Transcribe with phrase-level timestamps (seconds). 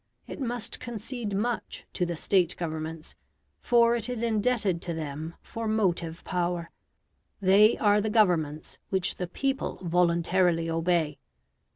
[0.25, 3.13] It must concede much to the State Governments,
[3.59, 6.71] for it is indebted to them for motive power:
[7.39, 11.19] they are the Governments which the people voluntarily obey.